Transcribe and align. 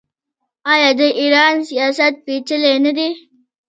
آیا 0.71 0.91
د 0.99 1.01
ایران 1.21 1.55
سیاست 1.69 2.13
پیچلی 2.25 2.73
نه 2.85 2.91
دی؟ 2.97 3.09